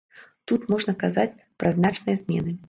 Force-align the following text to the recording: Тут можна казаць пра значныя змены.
Тут 0.51 0.63
можна 0.73 0.95
казаць 1.03 1.39
пра 1.65 1.75
значныя 1.77 2.21
змены. 2.25 2.51